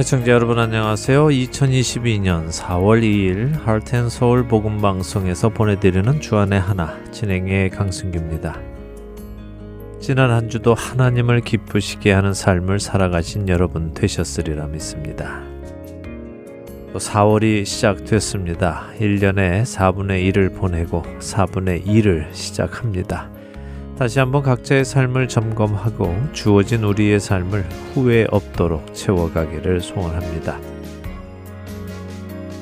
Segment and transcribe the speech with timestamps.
[0.00, 1.26] 애청자 여러분 안녕하세요.
[1.26, 8.58] 2022년 4월 2일 하트앤서울 복음방송에서 보내드리는 주안의 하나 진행의 강승규입니다.
[10.00, 15.42] 지난 한 주도 하나님을 기쁘시게 하는 삶을 살아가신 여러분 되셨으리라 믿습니다.
[16.94, 18.86] 또 4월이 시작됐습니다.
[18.98, 23.30] 1년에 4분의 1을 보내고 4분의 2를 시작합니다.
[24.00, 30.58] 다시 한번 각자의 삶을 점검하고 주어진 우리의 삶을 후회 없도록 채워가기를 소원합니다.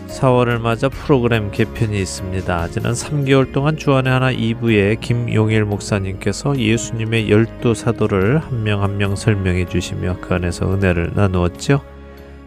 [0.09, 2.69] 4월을 맞아 프로그램 개편이 있습니다.
[2.71, 9.67] 지난 3개월 동안 주안의 하나 2부에 김용일 목사님께서 예수님의 열두 사도를 한 명 한명 설명해
[9.67, 11.83] 주시며 그 안에서 은혜를 나누었죠.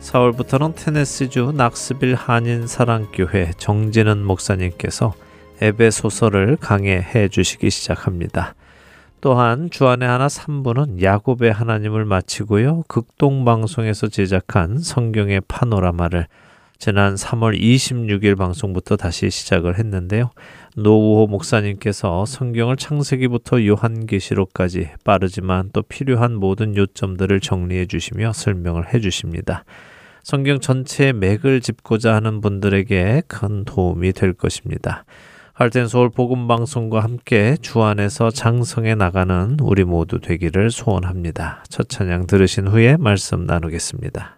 [0.01, 5.13] 4월부터는 테네시주 낙스빌 한인 사랑교회 정진은 목사님께서
[5.61, 8.53] 에베 소설을 강해해 주시기 시작합니다.
[9.21, 12.85] 또한 주안의 하나 3부는 야곱의 하나님을 마치고요.
[12.87, 16.25] 극동방송에서 제작한 성경의 파노라마를
[16.79, 20.31] 지난 3월 26일 방송부터 다시 시작을 했는데요.
[20.75, 29.65] 노우호 목사님께서 성경을 창세기부터 요한계시록까지 빠르지만 또 필요한 모든 요점들을 정리해 주시며 설명을 해 주십니다.
[30.23, 35.05] 성경 전체의 맥을 짚고자 하는 분들에게 큰 도움이 될 것입니다.
[35.53, 41.63] 할텐 서울 복음 방송과 함께 주 안에서 장성해 나가는 우리 모두 되기를 소원합니다.
[41.67, 44.37] 첫 찬양 들으신 후에 말씀 나누겠습니다.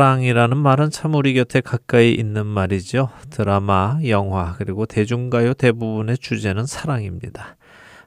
[0.00, 3.10] 사랑이라는 말은 참 우리 곁에 가까이 있는 말이죠.
[3.28, 7.58] 드라마, 영화, 그리고 대중가요 대부분의 주제는 사랑입니다.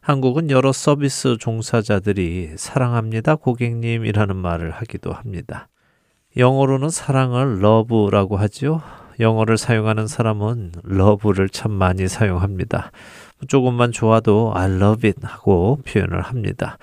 [0.01, 5.67] 한국은 여러 서비스 종사자들이 사랑합니다 고객님이라는 말을 하기도 합니다.
[6.35, 8.81] 영어로는 사랑을 love라고 하죠.
[9.19, 12.89] 영어를 사용하는 사람은 love를 참 많이 사용합니다.
[13.47, 16.79] 조금만 좋아도 I love it 하고 표현을 합니다.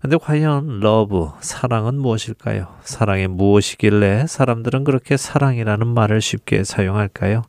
[0.00, 2.68] 근데 과연 love, 사랑은 무엇일까요?
[2.82, 7.42] 사랑이 무엇이길래 사람들은 그렇게 사랑이라는 말을 쉽게 사용할까요?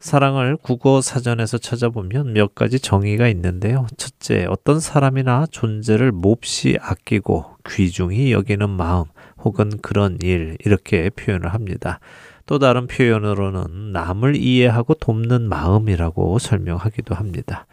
[0.00, 3.86] 사랑을 국어 사전에서 찾아보면 몇 가지 정의가 있는데요.
[3.96, 9.04] 첫째, 어떤 사람이나 존재를 몹시 아끼고 귀중히 여기는 마음
[9.44, 12.00] 혹은 그런 일 이렇게 표현을 합니다.
[12.46, 17.66] 또 다른 표현으로는 남을 이해하고 돕는 마음이라고 설명하기도 합니다.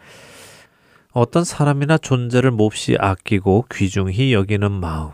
[1.18, 5.12] 어떤 사람이나 존재를 몹시 아끼고 귀중히 여기는 마음.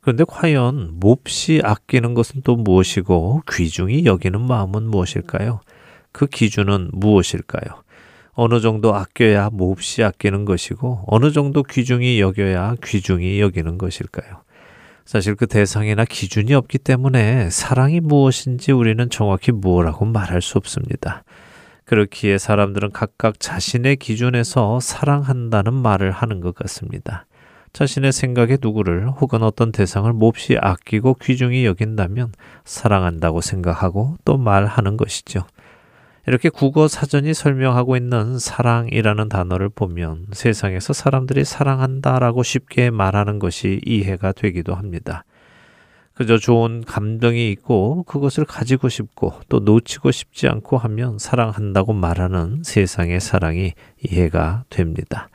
[0.00, 5.60] 그런데 과연 몹시 아끼는 것은 또 무엇이고 귀중히 여기는 마음은 무엇일까요?
[6.10, 7.84] 그 기준은 무엇일까요?
[8.32, 14.42] 어느 정도 아껴야 몹시 아끼는 것이고 어느 정도 귀중히 여겨야 귀중히 여기는 것일까요?
[15.04, 21.22] 사실 그 대상이나 기준이 없기 때문에 사랑이 무엇인지 우리는 정확히 무엇라고 말할 수 없습니다.
[21.84, 27.26] 그렇기에 사람들은 각각 자신의 기준에서 사랑한다는 말을 하는 것 같습니다.
[27.72, 32.32] 자신의 생각에 누구를 혹은 어떤 대상을 몹시 아끼고 귀중히 여긴다면
[32.64, 35.44] 사랑한다고 생각하고 또 말하는 것이죠.
[36.26, 44.32] 이렇게 국어 사전이 설명하고 있는 사랑이라는 단어를 보면 세상에서 사람들이 사랑한다라고 쉽게 말하는 것이 이해가
[44.32, 45.24] 되기도 합니다.
[46.14, 53.20] 그저 좋은 감정이 있고 그것을 가지고 싶고 또 놓치고 싶지 않고 하면 사랑한다고 말하는 세상의
[53.20, 53.72] 사랑이
[54.04, 55.28] 이해가 됩니다.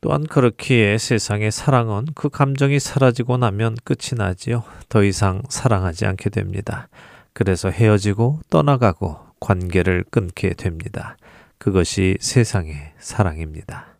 [0.00, 4.62] 또한 그렇기에 세상의 사랑은 그 감정이 사라지고 나면 끝이 나지요.
[4.88, 6.88] 더 이상 사랑하지 않게 됩니다.
[7.32, 11.16] 그래서 헤어지고 떠나가고 관계를 끊게 됩니다.
[11.58, 13.99] 그것이 세상의 사랑입니다.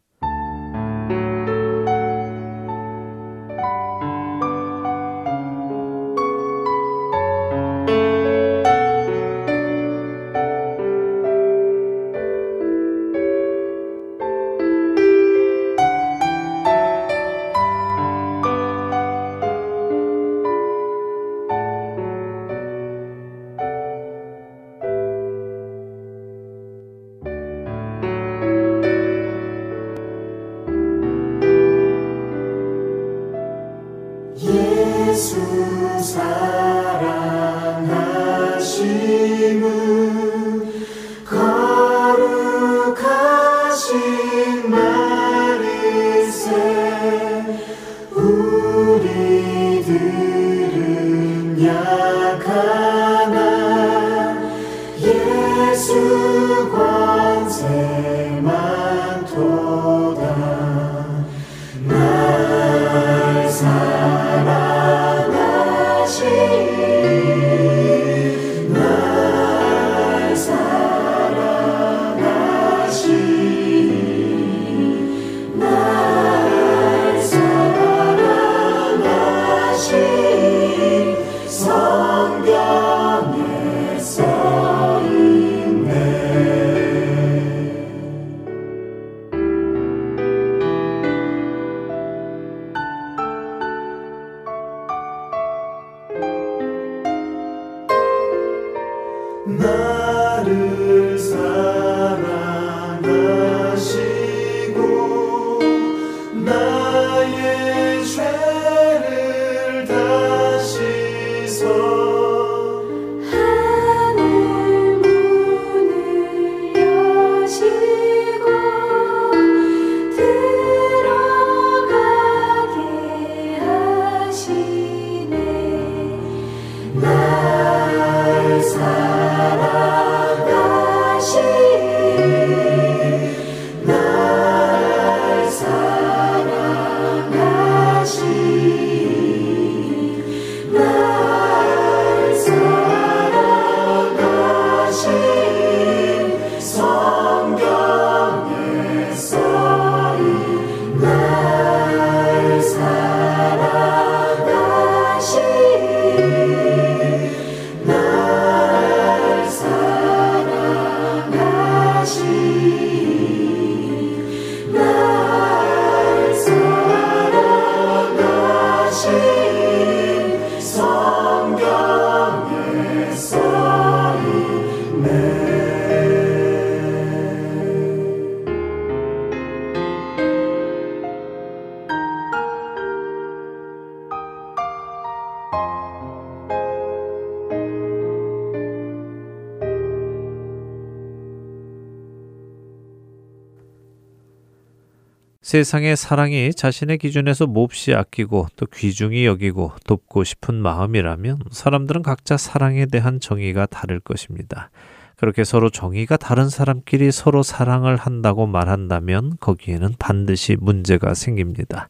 [195.51, 202.87] 세상의 사랑이 자신의 기준에서 몹시 아끼고 또 귀중히 여기고 돕고 싶은 마음이라면 사람들은 각자 사랑에
[202.87, 204.71] 대한 정의가 다를 것입니다.
[205.17, 211.89] 그렇게 서로 정의가 다른 사람끼리 서로 사랑을 한다고 말한다면 거기에는 반드시 문제가 생깁니다.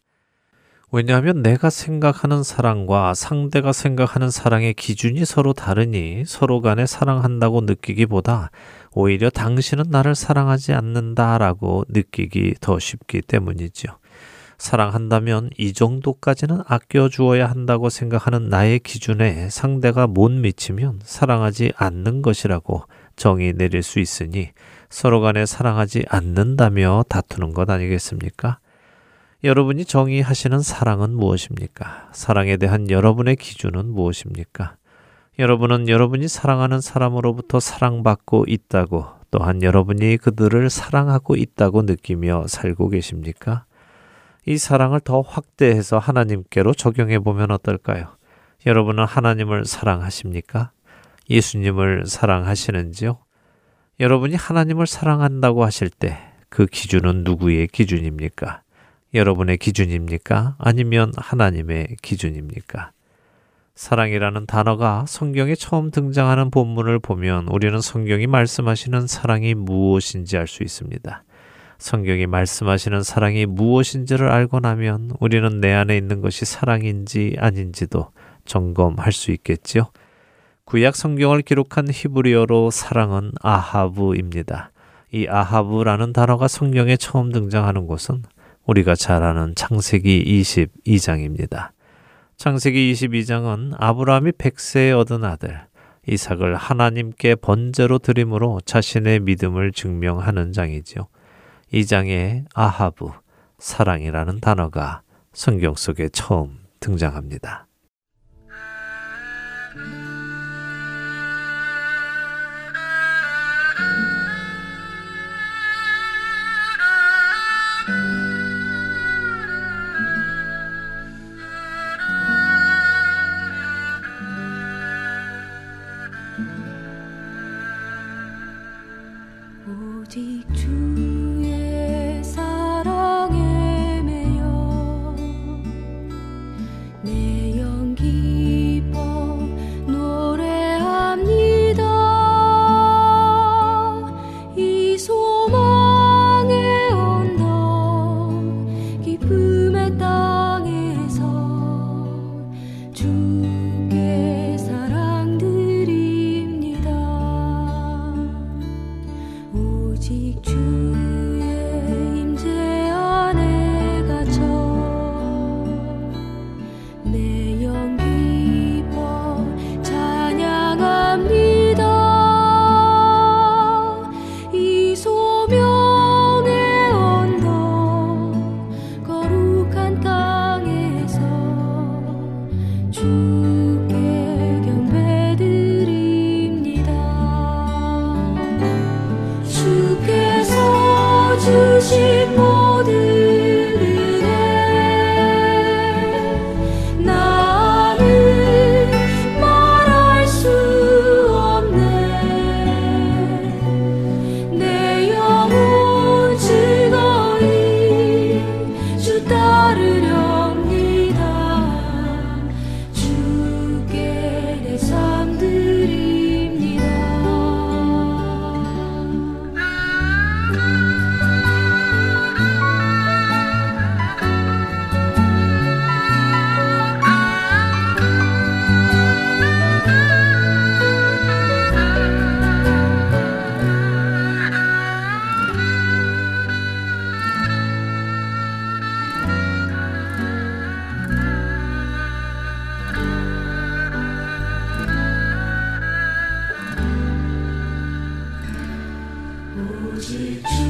[0.92, 8.50] 왜냐하면 내가 생각하는 사랑과 상대가 생각하는 사랑의 기준이 서로 다르니 서로 간에 사랑한다고 느끼기보다
[8.90, 13.98] 오히려 당신은 나를 사랑하지 않는다라고 느끼기 더 쉽기 때문이지요.
[14.58, 22.82] 사랑한다면 이 정도까지는 아껴주어야 한다고 생각하는 나의 기준에 상대가 못 미치면 사랑하지 않는 것이라고
[23.14, 24.50] 정의 내릴 수 있으니
[24.90, 28.58] 서로 간에 사랑하지 않는다며 다투는 것 아니겠습니까?
[29.42, 32.10] 여러분이 정의하시는 사랑은 무엇입니까?
[32.12, 34.76] 사랑에 대한 여러분의 기준은 무엇입니까?
[35.38, 43.64] 여러분은 여러분이 사랑하는 사람으로부터 사랑받고 있다고 또한 여러분이 그들을 사랑하고 있다고 느끼며 살고 계십니까?
[44.46, 48.16] 이 사랑을 더 확대해서 하나님께로 적용해 보면 어떨까요?
[48.66, 50.72] 여러분은 하나님을 사랑하십니까?
[51.30, 53.18] 예수님을 사랑하시는지요?
[54.00, 58.62] 여러분이 하나님을 사랑한다고 하실 때 그 기준은 누구의 기준입니까?
[59.12, 60.56] 여러분의 기준입니까?
[60.58, 62.92] 아니면 하나님의 기준입니까?
[63.74, 71.24] 사랑이라는 단어가 성경에 처음 등장하는 본문을 보면 우리는 성경이 말씀하시는 사랑이 무엇인지 알 수 있습니다.
[71.78, 78.10] 성경이 말씀하시는 사랑이 무엇인지를 알고 나면 우리는 내 안에 있는 것이 사랑인지 아닌지도
[78.44, 79.90] 점검할 수 있겠지요.
[80.66, 84.70] 구약 성경을 기록한 히브리어로 사랑은 아하브입니다.
[85.10, 88.22] 이 아하브라는 단어가 성경에 처음 등장하는 곳은
[88.70, 91.70] 우리가 잘 아는 창세기 22장입니다.
[92.36, 95.60] 창세기 22장은 아브라함이 백세에 얻은 아들
[96.06, 101.08] 이삭을 하나님께 번제로 드림으로 자신의 믿음을 증명하는 장이지요.
[101.72, 103.10] 이 장에 아하브,
[103.58, 107.66] 사랑이라는 단어가 성경 속에 처음 등장합니다.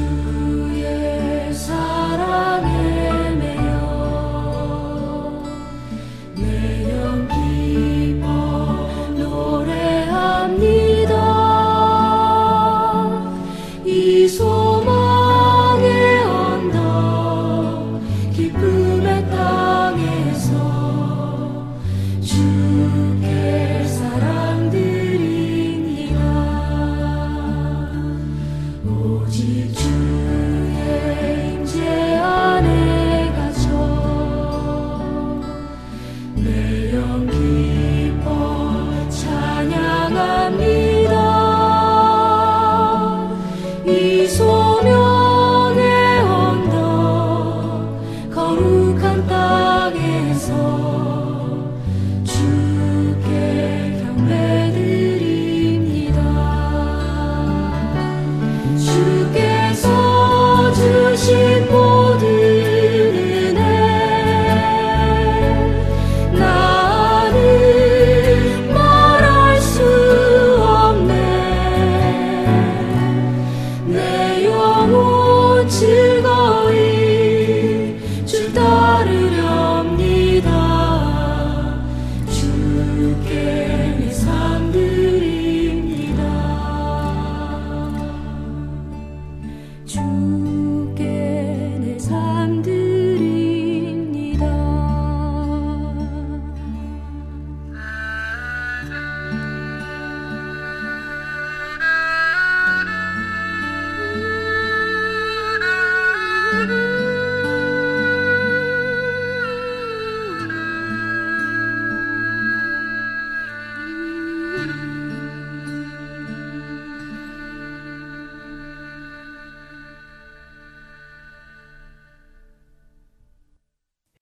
[0.01, 0.40] you.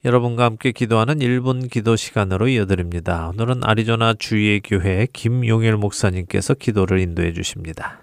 [0.05, 3.27] 여러분과 함께 기도하는 1분 기도 시간으로 이어드립니다.
[3.33, 7.99] 오늘은 아리조나 주의 교회 김용일 목사님께서 기도를 인도해 주십니다.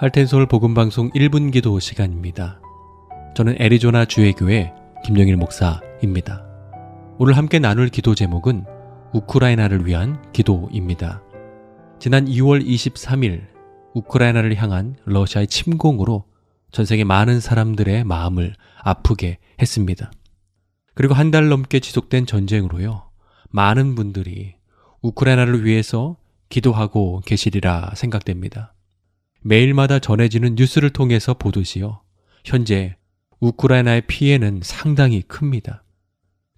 [0.00, 2.60] 할텐서울 복음방송 1분 기도 시간입니다.
[3.34, 4.70] 저는 애리조나 주의 교회
[5.02, 6.44] 김영일 목사입니다.
[7.16, 8.66] 오늘 함께 나눌 기도 제목은
[9.14, 11.22] 우크라이나를 위한 기도입니다.
[11.98, 13.46] 지난 2월 23일
[13.94, 16.33] 우크라이나를 향한 러시아의 침공으로
[16.74, 20.10] 전 세계 많은 사람들의 마음을 아프게 했습니다.
[20.94, 23.08] 그리고 한 달 넘게 지속된 전쟁으로요.
[23.50, 24.56] 많은 분들이
[25.00, 26.16] 우크라이나를 위해서
[26.48, 28.74] 기도하고 계시리라 생각됩니다.
[29.42, 32.02] 매일마다 전해지는 뉴스를 통해서 보듯이요.
[32.44, 32.96] 현재
[33.38, 35.84] 우크라이나의 피해는 상당히 큽니다.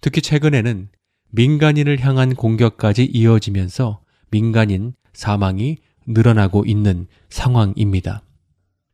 [0.01, 0.89] 특히 최근에는
[1.29, 4.01] 민간인을 향한 공격까지 이어지면서
[4.31, 5.77] 민간인 사망이
[6.07, 8.23] 늘어나고 있는 상황입니다.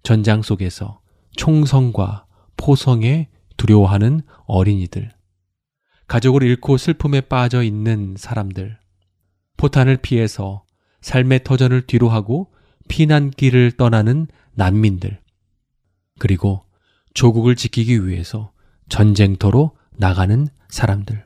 [0.03, 0.99] 전장 속에서
[1.35, 2.25] 총성과
[2.57, 5.11] 포성에 두려워하는 어린이들,
[6.07, 8.77] 가족을 잃고 슬픔에 빠져 있는 사람들,
[9.57, 10.63] 포탄을 피해서
[11.01, 12.51] 삶의 터전을 뒤로하고
[12.87, 15.19] 피난길을 떠나는 난민들,
[16.19, 16.65] 그리고
[17.13, 18.51] 조국을 지키기 위해서
[18.89, 21.25] 전쟁터로 나가는 사람들.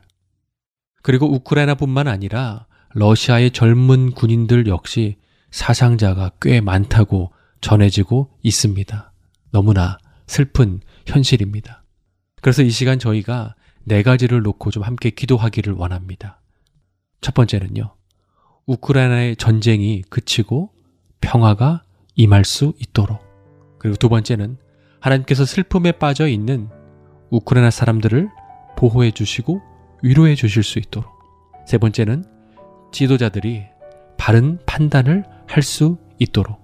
[1.02, 5.16] 그리고 우크라이나뿐만 아니라 러시아의 젊은 군인들 역시
[5.50, 9.07] 사상자가 꽤 많다고 전해지고 있습니다.
[9.50, 11.84] 너무나 슬픈 현실입니다.
[12.40, 16.40] 그래서 이 시간 저희가 네 가지를 놓고 좀 함께 기도하기를 원합니다.
[17.20, 17.94] 첫 번째는요.
[18.66, 20.70] 우크라이나의 전쟁이 그치고
[21.20, 21.82] 평화가
[22.14, 23.20] 임할 수 있도록.
[23.78, 24.58] 그리고 두 번째는
[25.00, 26.68] 하나님께서 슬픔에 빠져 있는
[27.30, 28.28] 우크라이나 사람들을
[28.76, 29.60] 보호해 주시고
[30.02, 31.10] 위로해 주실 수 있도록.
[31.66, 32.24] 세 번째는
[32.92, 33.64] 지도자들이
[34.16, 36.60] 바른 판단을 할 수 있도록.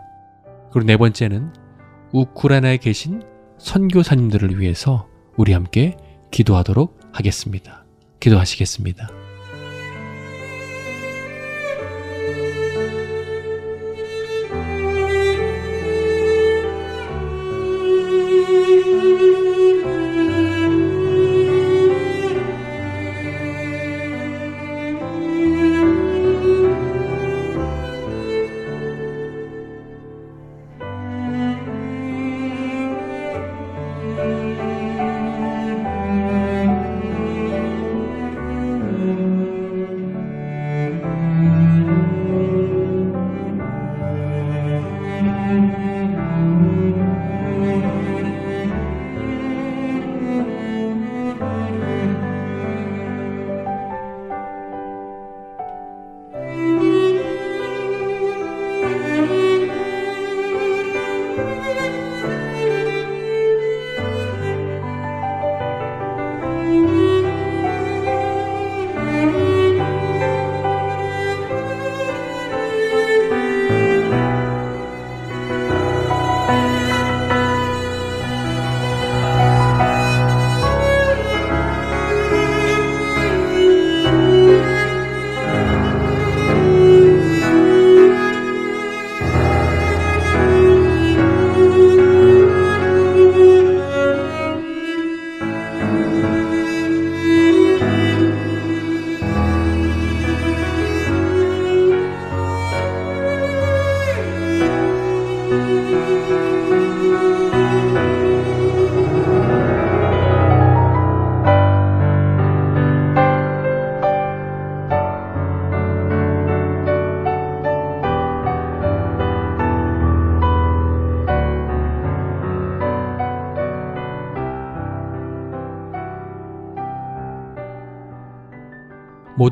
[0.72, 1.52] 그리고 네 번째는
[2.14, 3.22] 우크라이나에 계신
[3.58, 5.96] 선교사님들을 위해서 우리 함께
[6.30, 7.84] 기도하도록 하겠습니다.
[8.20, 9.23] 기도하시겠습니다.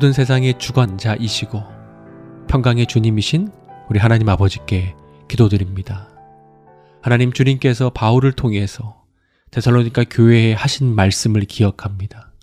[0.03, 1.63] 모든 세상의 주관자이시고
[2.49, 3.47] 평강의 주님이신
[3.89, 4.95] 우리 하나님 아버지께
[5.29, 6.09] 기도드립니다.
[7.01, 9.01] 하나님 주님께서 바울을 통해서
[9.51, 12.33] 데살로니가 교회에 하신 말씀을 기억합니다.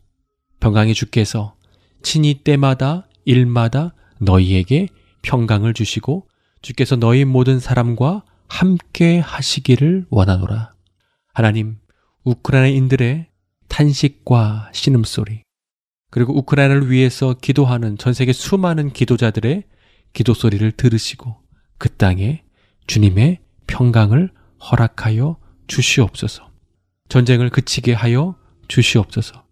[0.60, 1.54] 평강의 주께서
[2.02, 4.88] 친히 때마다 일마다 너희에게
[5.20, 6.28] 평강을 주시고
[6.62, 10.72] 주께서 너희 모든 사람과 함께 하시기를 원하노라.
[11.34, 11.76] 하나님,
[12.24, 13.26] 우크라이나인들의
[13.68, 15.42] 탄식과 신음소리,
[16.10, 19.64] 그리고 우크라이나를 위해서 기도하는 전 세계 수많은 기도자들의
[20.12, 21.36] 기도 소리를 들으시고
[21.78, 22.42] 그 땅에
[22.86, 26.50] 주님의 평강을 허락하여 주시옵소서.
[27.08, 28.36] 전쟁을 그치게 하여
[28.68, 29.44] 주시옵소서.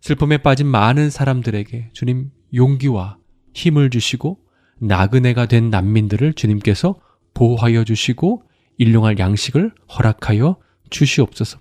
[0.00, 3.18] 슬픔에 빠진 많은 사람들에게 주님 용기와
[3.54, 4.38] 힘을 주시고
[4.80, 6.98] 나그네가 된 난민들을 주님께서
[7.34, 8.42] 보호하여 주시고
[8.78, 10.58] 일용할 양식을 허락하여
[10.90, 11.58] 주시옵소서.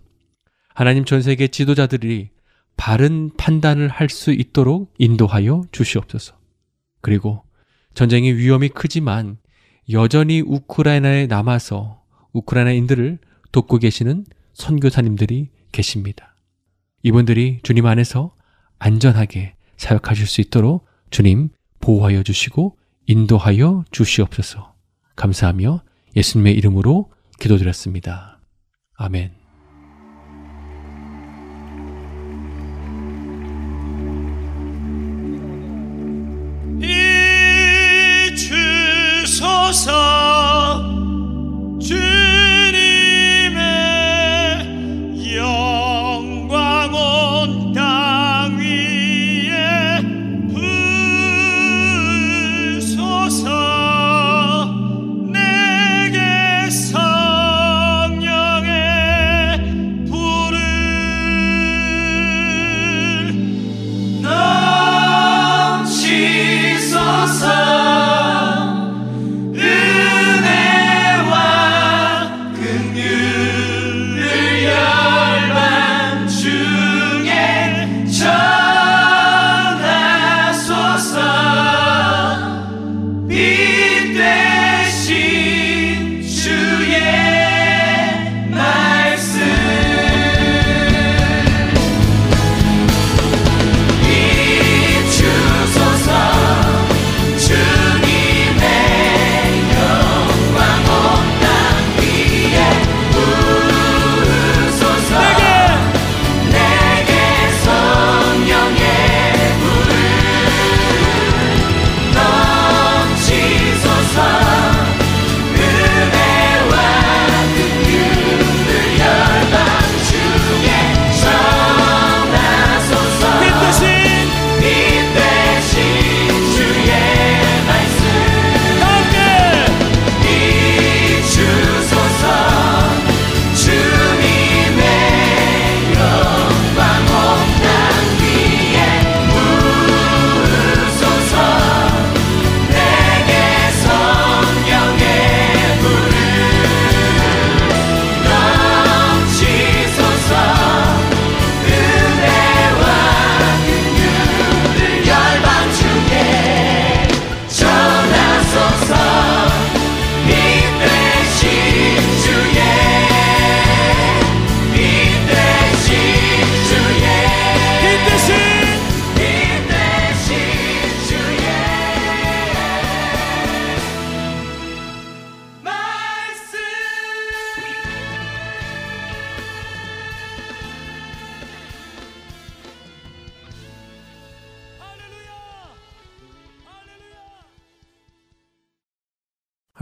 [0.73, 2.29] 하나님 전 세계 지도자들이
[2.77, 6.37] 바른 판단을 할 수 있도록 인도하여 주시옵소서.
[7.01, 7.43] 그리고
[7.93, 9.37] 전쟁의 위험이 크지만
[9.91, 12.01] 여전히 우크라이나에 남아서
[12.33, 13.19] 우크라이나인들을
[13.51, 16.35] 돕고 계시는 선교사님들이 계십니다.
[17.03, 18.35] 이분들이 주님 안에서
[18.79, 24.73] 안전하게 사역하실 수 있도록 주님 보호하여 주시고 인도하여 주시옵소서.
[25.15, 25.81] 감사하며
[26.15, 28.39] 예수님의 이름으로 기도드렸습니다.
[28.95, 29.44] 아멘.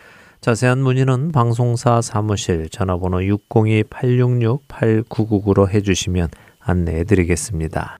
[0.45, 6.27] 자세한 문의는 방송사 사무실 전화번호 602-866-8999로 해주시면
[6.59, 7.97] 안내해 드리겠습니다.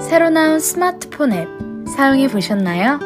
[0.00, 1.46] 새로 나온 스마트폰 앱
[1.94, 2.98] 사용해 보셨나요?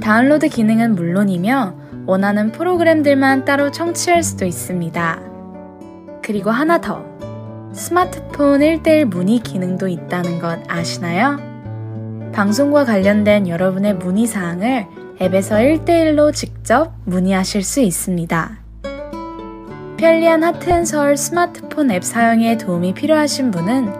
[0.00, 5.22] 다운로드 기능은 물론이며 원하는 프로그램들만 따로 청취할 수도 있습니다.
[6.24, 7.04] 그리고 하나 더.
[7.72, 11.51] 스마트폰 1대1 문의 기능도 있다는 것 아시나요?
[12.32, 14.86] 방송과 관련된 여러분의 문의 사항을
[15.20, 18.58] 앱에서 1대1로 직접 문의하실 수 있습니다.
[19.98, 23.92] 편리한 하트앤서울 스마트폰 앱 사용에 도움이 필요하신 분은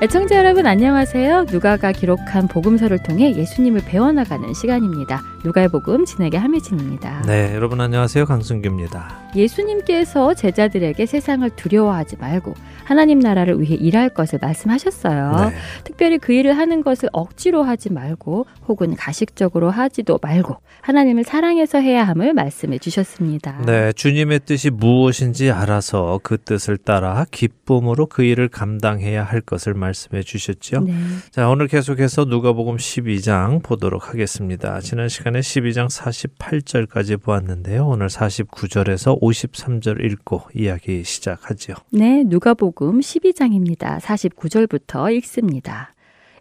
[0.00, 1.46] 애청자 여러분 안녕하세요.
[1.50, 5.20] 누가가 기록한 복음서를 통해 예수님을 배워나가는 시간입니다.
[5.44, 7.22] 누가의 복음 진행의 함혜진입니다.
[7.26, 8.24] 네, 여러분 안녕하세요.
[8.24, 9.30] 강승규입니다.
[9.34, 15.50] 예수님께서 제자들에게 세상을 두려워하지 말고 하나님 나라를 위해 일할 것을 말씀하셨어요.
[15.50, 15.56] 네.
[15.84, 22.04] 특별히 그 일을 하는 것을 억지로 하지 말고 혹은 가식적으로 하지도 말고 하나님을 사랑해서 해야
[22.04, 23.62] 함을 말씀해 주셨습니다.
[23.66, 29.87] 네, 주님의 뜻이 무엇인지 알아서 그 뜻을 따라 기쁨으로 그 일을 감당해야 할 것을 말
[29.94, 30.80] 씀해 주셨죠.
[30.80, 30.94] 네.
[31.30, 34.80] 자, 오늘 계속해서 누가복음 12장 보도록 하겠습니다.
[34.80, 37.86] 지난 시간에 12장 48절까지 보았는데요.
[37.86, 41.76] 오늘 49절에서 53절 읽고 이야기 시작하지요.
[41.90, 43.98] 네, 누가복음 12장입니다.
[44.00, 45.94] 49절부터 읽습니다.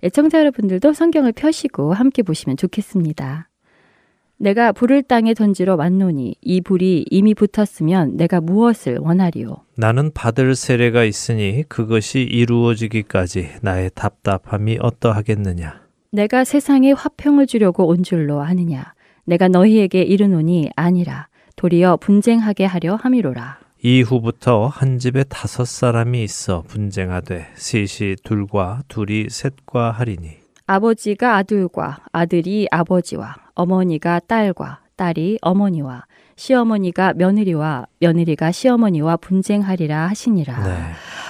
[0.04, 3.50] 애청자 여러분들도 성경을 펴시고 함께 보시면 좋겠습니다.
[4.40, 9.58] 내가 불을 땅에 던지러 왔노니 이 불이 이미 붙었으면 내가 무엇을 원하리요?
[9.76, 15.82] 나는 받을 세례가 있으니 그것이 이루어지기까지 나의 답답함이 어떠하겠느냐.
[16.12, 18.94] 내가 세상에 화평을 주려고 온 줄로 아느냐?
[19.26, 23.58] 내가 너희에게 이르노니 아니라 도리어 분쟁하게 하려 함이로라.
[23.84, 32.68] 이후부터 한 집에 다섯 사람이 있어 분쟁하되 셋이 둘과 둘이 셋과 하리니 아버지가 아들과 아들이
[32.72, 40.64] 아버지와 어머니가 딸과 딸이 어머니와 시어머니가 며느리와 며느리가 시어머니와 분쟁하리라 하시니라.
[40.64, 40.78] 네.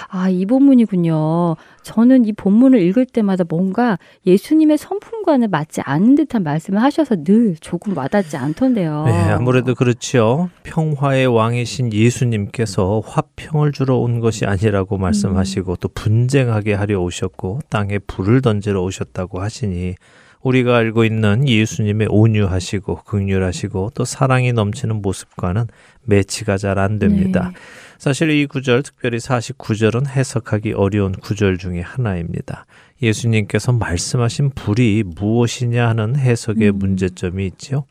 [0.10, 1.56] 아, 이 본문이군요.
[1.82, 7.98] 저는 이 본문을 읽을 때마다 뭔가 예수님의 성품과는 맞지 않는 듯한 말씀을 하셔서 늘 조금
[7.98, 9.06] 와닿지 않던데요.
[9.06, 10.50] 네, 아무래도 그렇지요.
[10.64, 18.42] 평화의 왕이신 예수님께서 화평을 주러 온 것이 아니라고 말씀하시고 또 분쟁하게 하려 오셨고 땅에 불을
[18.42, 19.96] 던지러 오셨다고 하시니
[20.42, 25.68] 우리가 알고 있는 예수님의 온유하시고 극률하시고 또 사랑이 넘치는 모습과는
[26.04, 27.52] 매치가 잘 안 됩니다.
[27.54, 27.60] 네.
[27.98, 32.66] 사실 이 구절, 특별히 49절은 해석하기 어려운 구절 중에 하나입니다.
[33.02, 36.80] 예수님께서 말씀하신 불이 무엇이냐 하는 해석의 음.
[36.80, 37.86] 문제점이 있지요.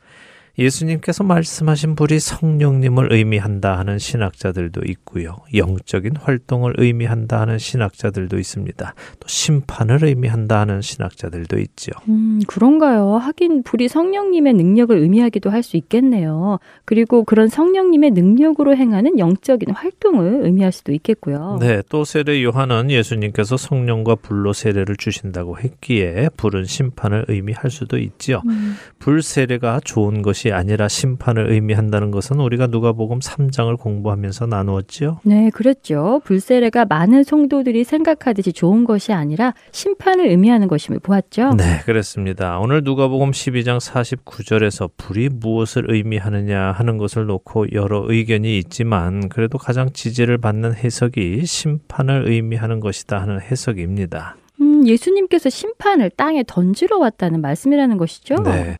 [0.59, 5.37] 예수님께서 말씀하신 불이 성령님을 의미한다 하는 신학자들도 있고요.
[5.55, 8.95] 영적인 활동을 의미한다 하는 신학자들도 있습니다.
[9.21, 11.93] 또 심판을 의미한다 하는 신학자들도 있죠.
[12.09, 13.17] 음, 그런가요?
[13.17, 16.59] 하긴 불이 성령님의 능력을 의미하기도 할 수 있겠네요.
[16.85, 21.59] 그리고 그런 성령님의 능력으로 행하는 영적인 활동을 의미할 수도 있겠고요.
[21.61, 28.43] 네, 또 세례 요한은 예수님께서 성령과 불로 세례를 주신다고 했기에 불은 심판을 의미할 수도 있지요.
[28.47, 35.21] 음, 불 세례가 좋은 것이 아니라 심판을 의미한다는 것은 우리가 누가복음 3장을 공부하면서 나누었지요.
[35.25, 36.21] 네, 그렇죠.
[36.25, 41.55] 불세례가 많은 성도들이 생각하듯이 좋은 것이 아니라 심판을 의미하는 것임을 보았죠.
[41.55, 42.59] 네, 그렇습니다.
[42.59, 49.93] 오늘 누가복음 12장 49절에서 불이 무엇을 의미하느냐 하는 것을 놓고 여러 의견이 있지만 그래도 가장
[49.93, 54.37] 지지를 받는 해석이 심판을 의미하는 것이다 하는 해석입니다.
[54.61, 58.37] 음, 예수님께서 심판을 땅에 던지러 왔다는 말씀이라는 것이죠.
[58.37, 58.77] 네.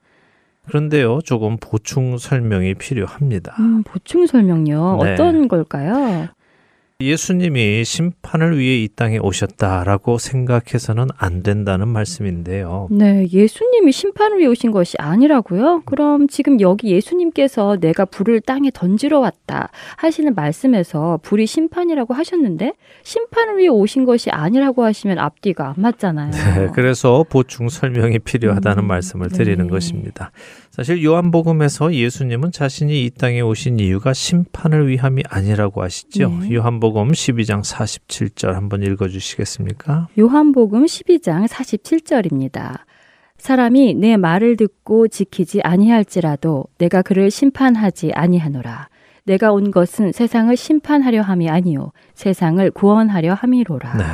[0.67, 3.57] 그런데요, 조금 보충 설명이 필요합니다.
[3.61, 5.01] 음, 보충 설명요.
[5.03, 5.13] 네.
[5.13, 6.29] 어떤 걸까요?
[6.99, 12.89] 예수님이 심판을 위해 이 땅에 오셨다라고 생각해서는 안 된다는 말씀인데요.
[12.91, 15.83] 네, 예수님이 심판을 위해 오신 것이 아니라고요?
[15.85, 23.59] 그럼 지금 여기 예수님께서 내가 불을 땅에 던지러 왔다 하시는 말씀에서 불이 심판이라고 하셨는데 심판을
[23.59, 26.31] 위해 오신 것이 아니라고 하시면 앞뒤가 안 맞잖아요.
[26.31, 29.71] 네, 그래서 보충 설명이 필요하다는 음, 말씀을 드리는 네.
[29.71, 30.31] 것입니다.
[30.77, 36.29] 사실 요한복음에서 예수님은 자신이 이 땅에 오신 이유가 심판을 위함이 아니라고 하시죠.
[36.29, 36.53] 네.
[36.53, 40.09] 요한복음 12장 47절 한번 읽어 주시겠습니까?
[40.19, 42.81] 요한복음 12장 47절입니다.
[43.39, 48.91] 사람이 내 말을 듣고 지키지 아니할지라도 내가 그를 심판하지 아니하노라.
[49.25, 53.97] 내가 온 것은 세상을 심판하려 함이 아니요 세상을 구원하려 함이로라.
[53.97, 54.05] 네.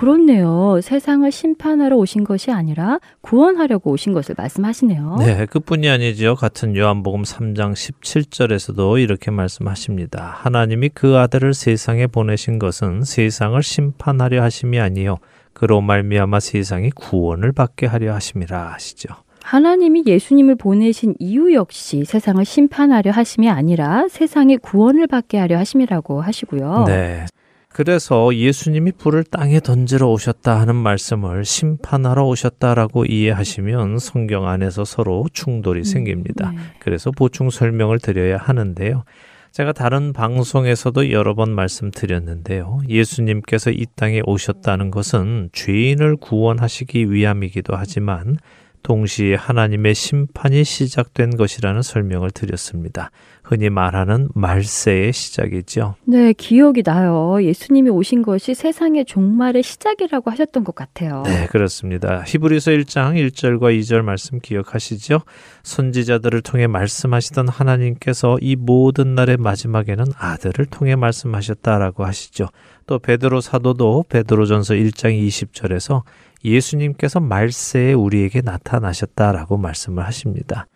[0.00, 0.80] 그렇네요.
[0.82, 5.16] 세상을 심판하러 오신 것이 아니라 구원하려고 오신 것을 말씀하시네요.
[5.18, 6.36] 네, 그뿐이 아니죠.
[6.36, 10.36] 같은 요한복음 3장 17절에서도 이렇게 말씀하십니다.
[10.38, 15.18] 하나님이 그 아들을 세상에 보내신 것은 세상을 심판하려 하심이 아니요
[15.52, 19.10] 그로 말미암아 세상이 구원을 받게 하려 하심이라 하시죠.
[19.42, 26.84] 하나님이 예수님을 보내신 이유 역시 세상을 심판하려 하심이 아니라 세상의 구원을 받게 하려 하심이라고 하시고요.
[26.86, 27.26] 네.
[27.72, 35.84] 그래서 예수님이 불을 땅에 던지러 오셨다 하는 말씀을 심판하러 오셨다라고 이해하시면 성경 안에서 서로 충돌이
[35.84, 36.50] 생깁니다.
[36.50, 36.58] 네.
[36.80, 39.04] 그래서 보충 설명을 드려야 하는데요.
[39.52, 42.80] 제가 다른 방송에서도 여러 번 말씀드렸는데요.
[42.88, 48.36] 예수님께서 이 땅에 오셨다는 것은 죄인을 구원하시기 위함이기도 하지만
[48.82, 53.10] 동시에 하나님의 심판이 시작된 것이라는 설명을 드렸습니다.
[53.42, 55.96] 흔히 말하는 말세의 시작이죠.
[56.04, 57.42] 네, 기억이 나요.
[57.42, 61.22] 예수님이 오신 것이 세상의 종말의 시작이라고 하셨던 것 같아요.
[61.26, 62.22] 네, 그렇습니다.
[62.26, 65.20] 히브리서 1장 1절과 2절 말씀 기억하시죠?
[65.64, 72.48] 선지자들을 통해 말씀하시던 하나님께서 이 모든 날의 마지막에는 아들을 통해 말씀하셨다라고 하시죠.
[72.86, 76.02] 또 베드로 사도도 베드로전서 1장 20절에서
[76.44, 80.66] 예수님께서 말세에 우리에게 나타나셨다라고 말씀을 하십니다.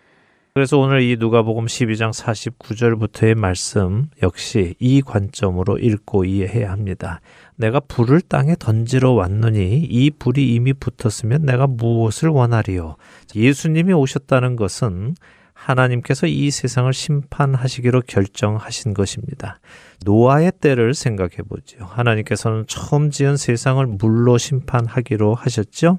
[0.57, 7.21] 그래서 오늘 이 누가복음 12장 49절부터의 말씀 역시 이 관점으로 읽고 이해해야 합니다.
[7.57, 12.95] 내가 불을 땅에 던지러 왔느니 이 불이 이미 붙었으면 내가 무엇을 원하리요?
[13.35, 15.17] 예수님이 오셨다는 것은
[15.55, 19.61] 하나님께서 이 세상을 심판하시기로 결정하신 것입니다.
[20.05, 21.85] 노아의 때를 생각해 보죠.
[21.87, 25.99] 하나님께서는 처음 지은 세상을 물로 심판하기로 하셨죠.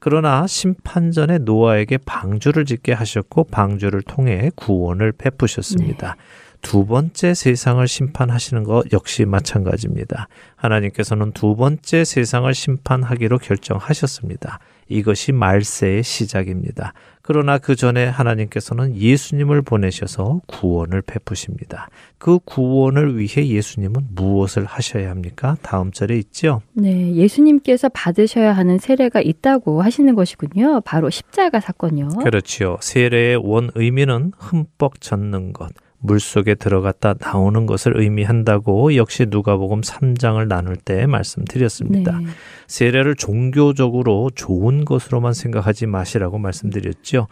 [0.00, 6.16] 그러나 심판 전에 노아에게 방주를 짓게 하셨고 방주를 통해 구원을 베푸셨습니다.
[6.60, 10.28] 두 번째 세상을 심판하시는 것 역시 마찬가지입니다.
[10.56, 14.58] 하나님께서는 두 번째 세상을 심판하기로 결정하셨습니다.
[14.88, 16.92] 이것이 말세의 시작입니다.
[17.26, 21.88] 그러나 그 전에 하나님께서는 예수님을 보내셔서 구원을 베푸십니다.
[22.18, 25.56] 그 구원을 위해 예수님은 무엇을 하셔야 합니까?
[25.62, 26.60] 다음 절에 있죠.
[26.74, 30.82] 네, 예수님께서 받으셔야 하는 세례가 있다고 하시는 것이군요.
[30.82, 32.08] 바로 십자가 사건요.
[32.22, 32.76] 그렇지요.
[32.80, 35.72] 세례의 원 의미는 흠뻑 젖는 것,
[36.06, 42.18] 물 속에 들어갔다 나오는 것을 의미한다고 역시 누가복음 3장을 나눌 때 말씀드렸습니다.
[42.18, 42.26] 네.
[42.66, 47.26] 세례를 종교적으로 좋은 것으로만 생각하지 마시라고 말씀드렸죠.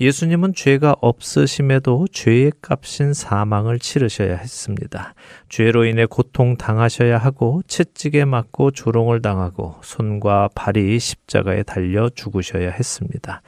[0.00, 5.12] 예수님은 죄가 없으심에도 죄의 값인 사망을 치르셔야 했습니다.
[5.50, 13.42] 죄로 인해 고통 당하셔야 하고 채찍에 맞고 조롱을 당하고 손과 발이 십자가에 달려 죽으셔야 했습니다.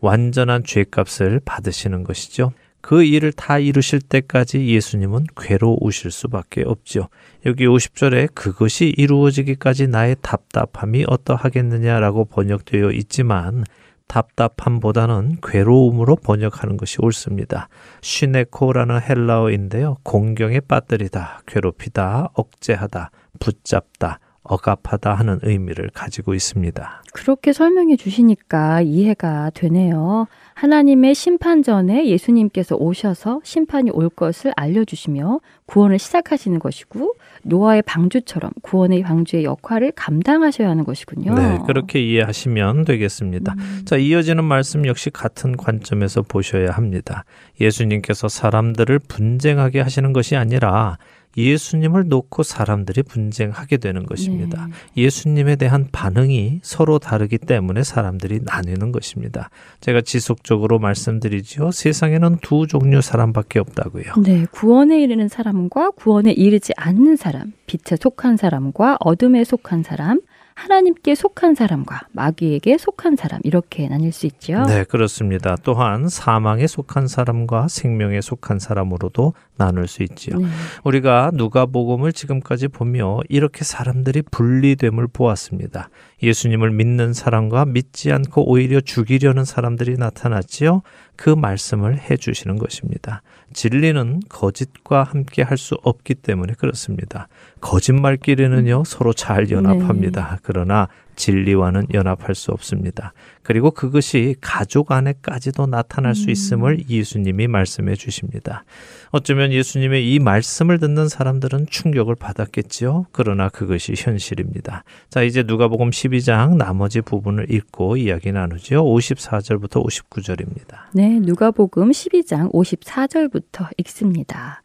[0.00, 2.52] 완전한 죄값을 받으시는 것이죠.
[2.80, 7.08] 그 일을 다 이루실 때까지 예수님은 괴로우실 수밖에 없죠.
[7.46, 13.64] 여기 50절에 그것이 이루어지기까지 나의 답답함이 어떠하겠느냐라고 번역되어 있지만
[14.06, 17.68] 답답함보다는 괴로움으로 번역하는 것이 옳습니다.
[18.00, 19.98] 쉬네코라는 헬라어인데요.
[20.02, 24.18] 공경에 빠뜨리다, 괴롭히다, 억제하다, 붙잡다,
[24.48, 27.02] 억압하다 하는 의미를 가지고 있습니다.
[27.12, 30.26] 그렇게 설명해 주시니까 이해가 되네요.
[30.54, 39.02] 하나님의 심판 전에 예수님께서 오셔서 심판이 올 것을 알려주시며 구원을 시작하시는 것이고 노아의 방주처럼 구원의
[39.02, 41.34] 방주의 역할을 감당하셔야 하는 것이군요.
[41.34, 43.54] 네, 그렇게 이해하시면 되겠습니다.
[43.56, 43.82] 음.
[43.84, 47.24] 자, 이어지는 말씀 역시 같은 관점에서 보셔야 합니다.
[47.60, 50.98] 예수님께서 사람들을 분쟁하게 하시는 것이 아니라
[51.36, 54.66] 예수님을 놓고 사람들이 분쟁하게 되는 것입니다.
[54.66, 55.02] 네.
[55.02, 59.50] 예수님에 대한 반응이 서로 다르기 때문에 사람들이 나뉘는 것입니다.
[59.80, 61.70] 제가 지속적으로 말씀드리지요.
[61.70, 64.14] 세상에는 두 종류 사람밖에 없다고요.
[64.24, 70.20] 네, 구원에 이르는 사람과 구원에 이르지 않는 사람, 빛에 속한 사람과 어둠에 속한 사람,
[70.58, 74.64] 하나님께 속한 사람과 마귀에게 속한 사람 이렇게 나뉠 수 있죠.
[74.64, 75.56] 네, 그렇습니다.
[75.62, 80.38] 또한 사망에 속한 사람과 생명에 속한 사람으로도 나눌 수 있지요.
[80.38, 80.46] 네.
[80.82, 85.90] 우리가 누가복음을 지금까지 보며 이렇게 사람들이 분리됨을 보았습니다.
[86.24, 90.82] 예수님을 믿는 사람과 믿지 않고 오히려 죽이려는 사람들이 나타났지요.
[91.14, 93.22] 그 말씀을 해 주시는 것입니다.
[93.52, 97.28] 진리는 거짓과 함께 할 수 없기 때문에 그렇습니다.
[97.60, 100.38] 거짓말끼리는요, 서로 잘 연합합니다.
[100.42, 103.12] 그러나 진리와는 연합할 수 없습니다.
[103.42, 108.64] 그리고 그것이 가족 안에까지도 나타날 수 있음을 예수님이 말씀해 주십니다.
[109.10, 113.06] 어쩌면 예수님의 이 말씀을 듣는 사람들은 충격을 받았겠지요.
[113.12, 114.84] 그러나 그것이 현실입니다.
[115.08, 118.84] 자, 이제 누가복음 12장 나머지 부분을 읽고 이야기 나누죠.
[118.84, 120.76] 54절부터 59절입니다.
[120.94, 124.62] 네, 누가복음 12장 54절부터 읽습니다.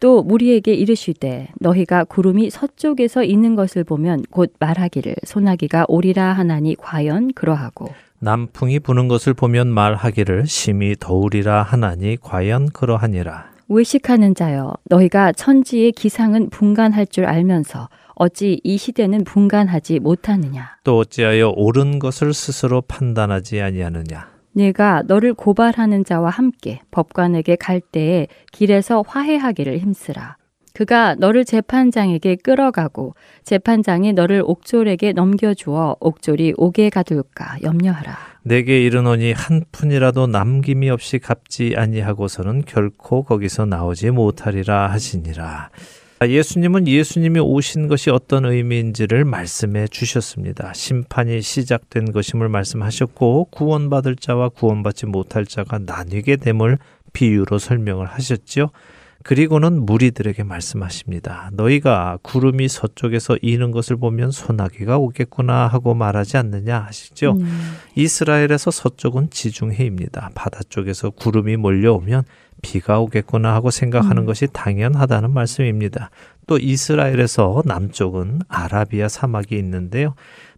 [0.00, 7.32] 또 무리에게 이르시되 너희가 구름이 서쪽에서 있는 것을 보면 곧 말하기를 소나기가 오리라 하나니 과연
[7.32, 13.53] 그러하고 남풍이 부는 것을 보면 말하기를 심히 더우리라 하나니 과연 그러하니라.
[13.68, 21.52] 외식하는 자여 너희가 천지의 기상은 분간할 줄 알면서 어찌 이 시대는 분간하지 못하느냐 또 어찌하여
[21.56, 24.34] 옳은 것을 스스로 판단하지 아니하느냐.
[24.52, 30.36] 내가 너를 고발하는 자와 함께 법관에게 갈 때에 길에서 화해하기를 힘쓰라.
[30.74, 38.33] 그가 너를 재판장에게 끌어가고 재판장이 너를 옥졸에게 넘겨주어 옥졸이 옥에 가둘까 염려하라.
[38.46, 45.70] 내게 이르노니 한 푼이라도 남김이 없이 갚지 아니하고서는 결코 거기서 나오지 못하리라 하시니라.
[46.22, 50.74] 예수님은 예수님이 오신 것이 어떤 의미인지를 말씀해 주셨습니다.
[50.74, 56.78] 심판이 시작된 것임을 말씀하셨고 구원받을 자와 구원받지 못할 자가 나뉘게 됨을
[57.14, 58.70] 비유로 설명을 하셨지요.
[59.24, 61.48] 그리고는 무리들에게 말씀하십니다.
[61.54, 67.32] 너희가 구름이 서쪽에서 이는 것을 보면 소나기가 오겠구나 하고 말하지 않느냐 하시죠.
[67.40, 67.76] 음.
[67.96, 70.30] 이스라엘에서 서쪽은 지중해입니다.
[70.34, 72.24] 바다 쪽에서 구름이 몰려오면
[72.60, 74.26] 비가 오겠구나 하고 생각하는 음.
[74.26, 76.10] 것이 당연하다는 말씀입니다.
[76.46, 80.14] 또 이스라엘에서 남쪽은 아라비아 사막이 있는데요.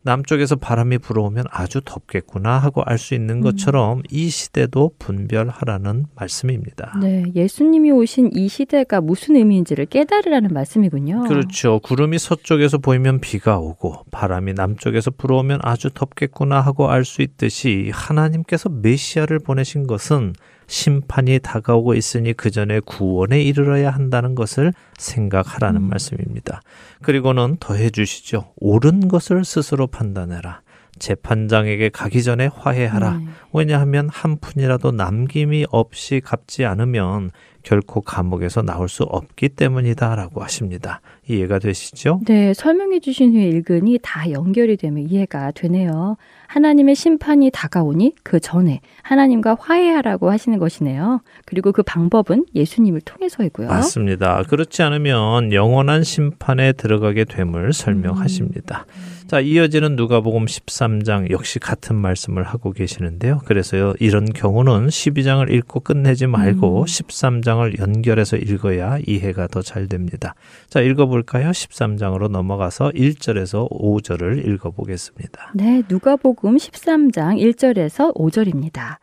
[0.07, 6.99] 남쪽에서 바람이 불어오면 아주 덥겠구나 하고 알 수 있는 것처럼 이 시대도 분별하라는 말씀입니다.
[7.03, 11.25] 네, 예수님이 오신 이 시대가 무슨 의미인지를 깨달으라는 말씀이군요.
[11.29, 11.81] 그렇죠.
[11.81, 18.69] 구름이 서쪽에서 보이면 비가 오고 바람이 남쪽에서 불어오면 아주 덥겠구나 하고 알 수 있듯이 하나님께서
[18.69, 20.33] 메시아를 보내신 것은
[20.67, 25.89] 심판이 다가오고 있으니 그 전에 구원에 이르러야 한다는 것을 생각하라는 음.
[25.89, 26.61] 말씀입니다.
[27.03, 28.53] 그리고는 더해 주시죠.
[28.57, 30.63] 옳은 것을 스스로 판단해라.
[30.99, 33.19] 재판장에게 가기 전에 화해하라.
[33.19, 33.25] 네.
[33.53, 41.01] 왜냐하면 한 푼이라도 남김이 없이 갚지 않으면 결코 감옥에서 나올 수 없기 때문이다라고 하십니다.
[41.29, 42.21] 이해가 되시죠?
[42.25, 46.17] 네, 설명해 주신 후에 읽으니 다 연결이 되면 이해가 되네요.
[46.49, 51.21] 하나님의 심판이 다가오니 그 전에 하나님과 화해하라고 하시는 것이네요.
[51.45, 53.69] 그리고 그 방법은 예수님을 통해서이고요.
[53.69, 54.43] 맞습니다.
[54.49, 58.87] 그렇지 않으면 영원한 심판에 들어가게 됨을 설명하십니다.
[59.27, 63.41] 자, 이어지는 누가복음 13장 역시 같은 말씀을 하고 계시는데요.
[63.45, 63.95] 그래서요.
[63.99, 66.85] 이런 경우는 12장을 읽고 끝내지 말고 음.
[66.85, 70.37] 13장을 연결해서 읽어야 이해가 더 잘 됩니다.
[70.69, 71.51] 자, 읽어 볼까요?
[71.51, 75.51] 13장으로 넘어가서 1절에서 5절을 읽어 보겠습니다.
[75.55, 78.99] 네, 누가 복음 13장 1절에서 5절입니다.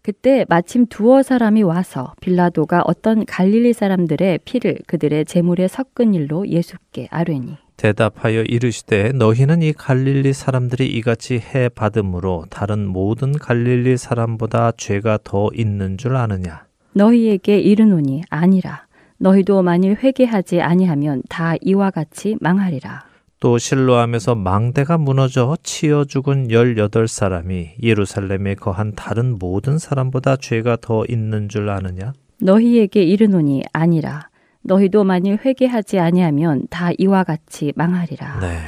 [0.00, 7.08] 그때 마침 두어 사람이 와서 빌라도가 어떤 갈릴리 사람들의 피를 그들의 제물에 섞은 일로 예수께
[7.10, 15.18] 아뢰니 대답하여 이르시되 너희는 이 갈릴리 사람들이 이같이 해 받음으로 다른 모든 갈릴리 사람보다 죄가
[15.22, 16.64] 더 있는 줄 아느냐
[16.94, 18.86] 너희에게 이르노니 아니라
[19.18, 23.09] 너희도 만일 회개하지 아니하면 다 이와 같이 망하리라.
[23.40, 31.04] 또 실로암에서 망대가 무너져 치어 죽은 열여덟 사람이 예루살렘에 거한 다른 모든 사람보다 죄가 더
[31.08, 32.12] 있는 줄 아느냐
[32.42, 34.28] 너희에게 이르노니 아니라
[34.62, 38.40] 너희도 만일 회개하지 아니하면 다 이와 같이 망하리라.
[38.40, 38.58] 네.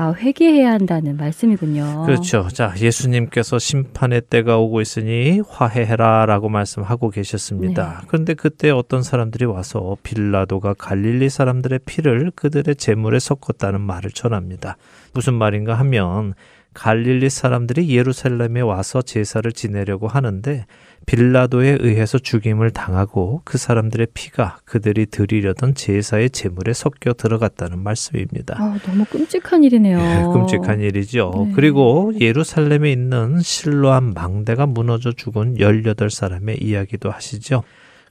[0.00, 2.04] 아, 회개해야 한다는 말씀이군요.
[2.06, 2.46] 그렇죠.
[2.52, 7.98] 자, 예수님께서 심판의 때가 오고 있으니 화해해라라고 말씀하고 계셨습니다.
[8.02, 8.06] 네.
[8.06, 14.76] 그런데 그때 어떤 사람들이 와서 빌라도가 갈릴리 사람들의 피를 그들의 제물에 섞었다는 말을 전합니다.
[15.14, 16.34] 무슨 말인가 하면
[16.74, 20.64] 갈릴리 사람들이 예루살렘에 와서 제사를 지내려고 하는데
[21.08, 28.56] 빌라도에 의해서 죽임을 당하고 그 사람들의 피가 그들이 드리려던 제사의 제물에 섞여 들어갔다는 말씀입니다.
[28.58, 29.98] 아, 너무 끔찍한 일이네요.
[29.98, 31.32] 예, 끔찍한 일이죠.
[31.46, 31.52] 네.
[31.54, 37.62] 그리고 예루살렘에 있는 실로암 망대가 무너져 죽은 18사람의 이야기도 하시죠.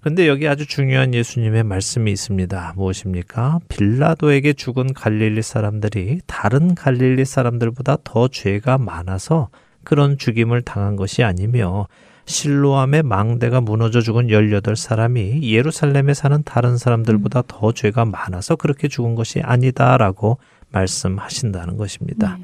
[0.01, 2.73] 근데 여기 아주 중요한 예수님의 말씀이 있습니다.
[2.75, 3.59] 무엇입니까?
[3.69, 9.49] 빌라도에게 죽은 갈릴리 사람들이 다른 갈릴리 사람들보다 더 죄가 많아서
[9.83, 11.87] 그런 죽임을 당한 것이 아니며
[12.27, 19.39] 실로암의 망대가 무너져 죽은 18사람이 예루살렘에 사는 다른 사람들보다 더 죄가 많아서 그렇게 죽은 것이
[19.41, 20.37] 아니다라고
[20.71, 22.37] 말씀하신다는 것입니다.
[22.37, 22.43] 네.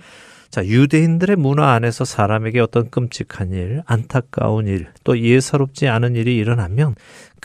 [0.50, 6.96] 자, 유대인들의 문화 안에서 사람에게 어떤 끔찍한 일, 안타까운 일, 또 예사롭지 않은 일이 일어나면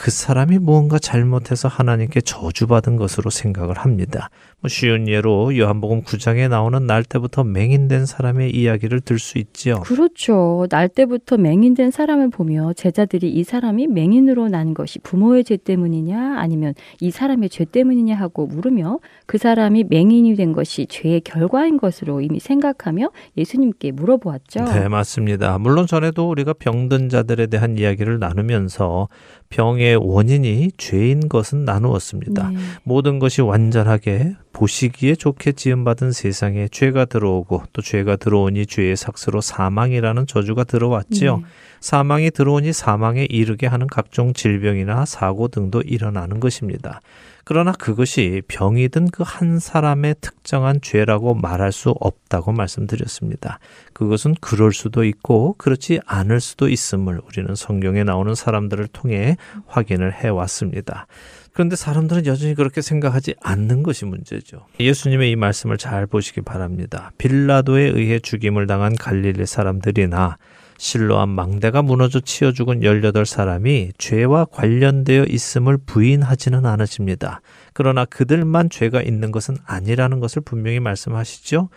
[0.00, 4.30] 그 사람이 무언가 잘못해서 하나님께 저주받은 것으로 생각을 합니다.
[4.60, 9.80] 뭐 쉬운 예로 요한복음 9장에 나오는 날 때부터 맹인된 사람의 이야기를 들 수 있지요.
[9.80, 10.66] 그렇죠.
[10.70, 16.74] 날 때부터 맹인된 사람을 보며 제자들이 이 사람이 맹인으로 난 것이 부모의 죄 때문이냐 아니면
[17.00, 22.38] 이 사람의 죄 때문이냐 하고 물으며 그 사람이 맹인이 된 것이 죄의 결과인 것으로 이미
[22.38, 24.64] 생각하며 예수님께 물어보았죠.
[24.64, 25.58] 네, 맞습니다.
[25.58, 29.08] 물론 전에도 우리가 병든 자들에 대한 이야기를 나누면서
[29.50, 32.50] 병의 원인이 죄인 것은 나누었습니다.
[32.50, 32.56] 네.
[32.82, 40.26] 모든 것이 완전하게 보시기에 좋게 지음받은 세상에 죄가 들어오고 또 죄가 들어오니 죄의 삭스로 사망이라는
[40.26, 41.36] 저주가 들어왔지요.
[41.38, 41.42] 네.
[41.80, 47.00] 사망이 들어오니 사망에 이르게 하는 각종 질병이나 사고 등도 일어나는 것입니다.
[47.48, 53.60] 그러나 그것이 병이든 그 한 사람의 특정한 죄라고 말할 수 없다고 말씀드렸습니다.
[53.92, 59.36] 그것은 그럴 수도 있고 그렇지 않을 수도 있음을 우리는 성경에 나오는 사람들을 통해
[59.66, 61.06] 확인을 해 왔습니다.
[61.52, 64.66] 그런데 사람들은 여전히 그렇게 생각하지 않는 것이 문제죠.
[64.80, 67.12] 예수님의 이 말씀을 잘 보시기 바랍니다.
[67.18, 70.38] 빌라도에 의해 죽임을 당한 갈릴리 사람들이나
[70.78, 77.40] 실로암 망대가 무너져 치어 죽은 18사람이 죄와 관련되어 있음을 부인하지는 않으십니다.
[77.74, 81.68] 그러나 그들만 죄가 있는 것은 아니라는 것을 분명히 말씀하시죠.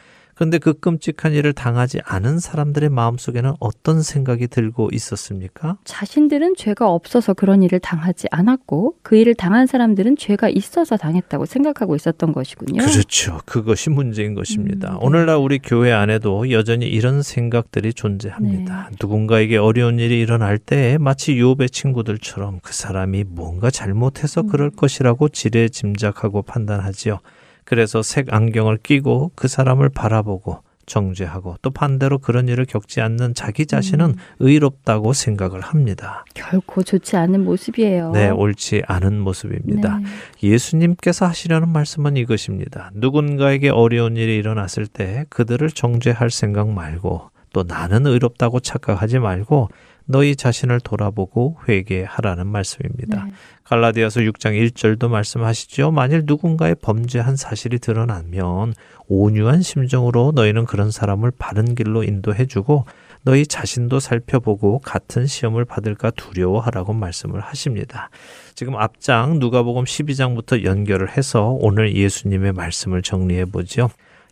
[0.41, 5.77] 그런데 그 끔찍한 일을 당하지 않은 사람들의 마음속에는 어떤 생각이 들고 있었습니까?
[5.83, 11.95] 자신들은 죄가 없어서 그런 일을 당하지 않았고 그 일을 당한 사람들은 죄가 있어서 당했다고 생각하고
[11.95, 12.81] 있었던 것이군요.
[12.81, 13.39] 그렇죠.
[13.45, 14.93] 그것이 문제인 것입니다.
[14.93, 15.05] 음, 네.
[15.05, 18.87] 오늘날 우리 교회 안에도 여전히 이런 생각들이 존재합니다.
[18.89, 18.97] 네.
[18.99, 24.75] 누군가에게 어려운 일이 일어날 때 마치 요배 친구들처럼 그 사람이 뭔가 잘못해서 그럴 음.
[24.75, 27.19] 것이라고 지레 짐작하고 판단하지요.
[27.63, 33.65] 그래서 색 안경을 끼고 그 사람을 바라보고 정죄하고 또 반대로 그런 일을 겪지 않는 자기
[33.65, 34.15] 자신은 음.
[34.39, 36.25] 의롭다고 생각을 합니다.
[36.33, 38.11] 결코 좋지 않은 모습이에요.
[38.11, 39.99] 네, 옳지 않은 모습입니다.
[39.99, 40.05] 네.
[40.43, 42.91] 예수님께서 하시려는 말씀은 이것입니다.
[42.93, 49.69] 누군가에게 어려운 일이 일어났을 때 그들을 정죄할 생각 말고 또 나는 의롭다고 착각하지 말고
[50.11, 53.25] 너희 자신을 돌아보고 회개하라는 말씀입니다.
[53.25, 53.31] 네.
[53.63, 55.91] 갈라디아서 6장 1절도 말씀하시죠.
[55.91, 58.73] 만일 누군가의 범죄한 사실이 드러나면
[59.07, 62.85] 온유한 심정으로 너희는 그런 사람을 바른 길로 인도해 주고
[63.23, 68.09] 너희 자신도 살펴보고 같은 시험을 받을까 두려워하라고 말씀을 하십니다.
[68.55, 73.89] 지금 앞장 누가복음 12장부터 연결을 해서 오늘 예수님의 말씀을 정리해 보죠.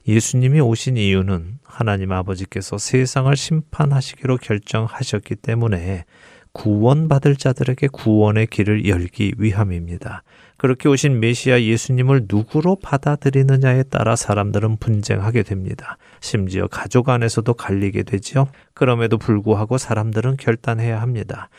[0.10, 6.05] 예수님이 오신 이유는 하나님 아버지께서 세상을 심판하시기로 결정하셨기 때문에
[6.51, 10.24] 구원받을 자들에게 구원의 길을 열기 위함입니다.
[10.57, 15.99] 그렇게 오신 메시아 예수님을 누구로 받아들이느냐에 따라 사람들은 분쟁하게 됩니다.
[16.22, 18.47] 심지어 가족 안에서도 갈리게 되지요.
[18.74, 21.49] 그럼에도 불구하고 사람들은 결단해야 합니다.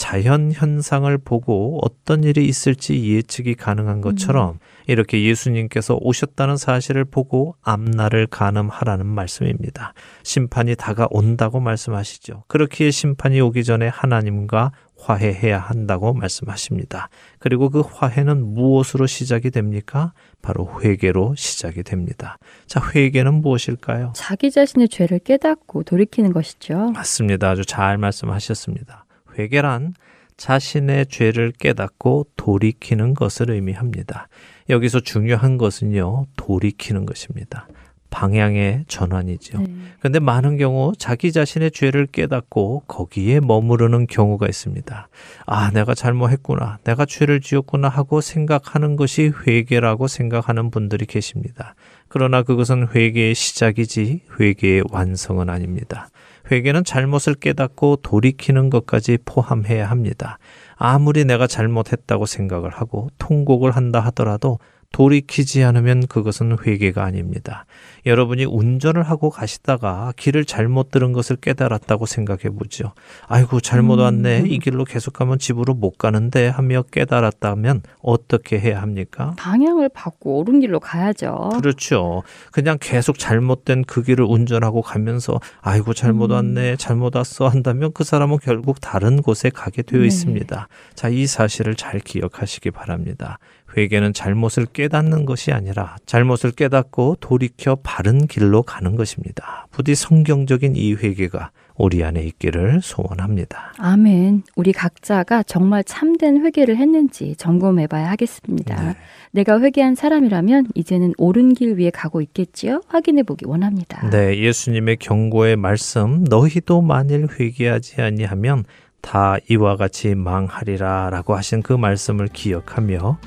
[0.00, 8.26] 자연 현상을 보고 어떤 일이 있을지 예측이 가능한 것처럼 이렇게 예수님께서 오셨다는 사실을 보고 앞날을
[8.28, 9.92] 가늠하라는 말씀입니다.
[10.22, 12.44] 심판이 다가온다고 말씀하시죠.
[12.48, 17.10] 그렇기에 심판이 오기 전에 하나님과 화해해야 한다고 말씀하십니다.
[17.38, 20.14] 그리고 그 화해는 무엇으로 시작이 됩니까?
[20.40, 22.38] 바로 회개로 시작이 됩니다.
[22.66, 24.14] 자, 회개는 무엇일까요?
[24.16, 26.90] 자기 자신의 죄를 깨닫고 돌이키는 것이죠.
[26.92, 27.50] 맞습니다.
[27.50, 29.04] 아주 잘 말씀하셨습니다.
[29.40, 29.94] 회개란
[30.36, 34.28] 자신의 죄를 깨닫고 돌이키는 것을 의미합니다.
[34.68, 37.68] 여기서 중요한 것은요, 돌이키는 것입니다.
[38.10, 39.58] 방향의 전환이죠.
[39.58, 39.66] 네.
[40.00, 45.08] 근데 많은 경우 자기 자신의 죄를 깨닫고 거기에 머무르는 경우가 있습니다.
[45.46, 46.78] 아, 내가 잘못했구나.
[46.84, 51.74] 내가 죄를 지었구나 하고 생각하는 것이 회개라고 생각하는 분들이 계십니다.
[52.08, 56.10] 그러나 그것은 회개의 시작이지 회개의 완성은 아닙니다.
[56.50, 60.38] 회개는 잘못을 깨닫고 돌이키는 것까지 포함해야 합니다.
[60.76, 64.58] 아무리 내가 잘못했다고 생각을 하고 통곡을 한다 하더라도
[64.92, 67.64] 돌이키지 않으면 그것은 회개가 아닙니다.
[68.06, 72.92] 여러분이 운전을 하고 가시다가 길을 잘못 들은 것을 깨달았다고 생각해 보죠.
[73.28, 74.44] 아이고, 잘못 왔네.
[74.46, 79.34] 이 길로 계속 가면 집으로 못 가는데 하며 깨달았다면 어떻게 해야 합니까?
[79.38, 81.50] 방향을 바꾸고 옳은 길로 가야죠.
[81.54, 82.22] 그렇죠.
[82.50, 86.36] 그냥 계속 잘못된 그 길을 운전하고 가면서 아이고 잘못 음.
[86.36, 90.06] 왔네, 잘못 왔어 한다면 그 사람은 결국 다른 곳에 가게 되어 네.
[90.06, 90.68] 있습니다.
[90.94, 93.38] 자, 이 사실을 잘 기억하시기 바랍니다.
[93.76, 99.66] 회개는 잘못을 깨닫는 것이 아니라 잘못을 깨닫고 돌이켜 바른 길로 가는 것입니다.
[99.70, 103.72] 부디 성경적인 이 회개가 우리 안에 있기를 소원합니다.
[103.78, 104.42] 아멘.
[104.54, 108.82] 우리 각자가 정말 참된 회개를 했는지 점검해 봐야 하겠습니다.
[108.82, 108.96] 네.
[109.30, 112.82] 내가 회개한 사람이라면 이제는 옳은 길 위에 가고 있겠지요?
[112.88, 114.10] 확인해 보기 원합니다.
[114.10, 118.64] 네, 예수님의 경고의 말씀 너희도 만일 회개하지 아니하면
[119.00, 123.18] 다 이와 같이 망하리라라고 하신 그 말씀을 기억하며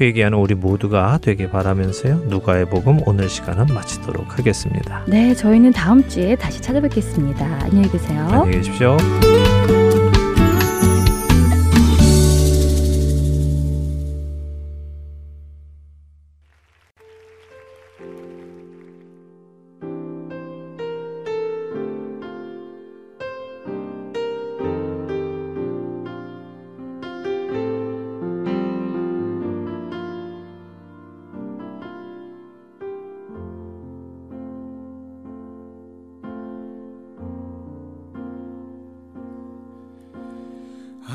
[0.00, 2.24] 회개하는 우리 모두가 되게 바라면서요.
[2.28, 5.04] 누가의 복음 오늘 시간은 마치도록 하겠습니다.
[5.06, 7.44] 네, 저희는 다음 주에 다시 찾아뵙겠습니다.
[7.64, 8.26] 안녕히 계세요.
[8.30, 8.96] 안녕히 계십시오.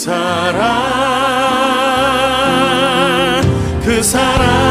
[0.00, 0.62] 사랑
[3.84, 4.69] 그 사랑.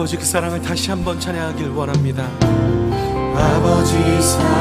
[0.00, 2.24] 아버지 그 사랑을 다시 한번 찬양하길 원합니다.
[3.36, 4.59] 아버지 사랑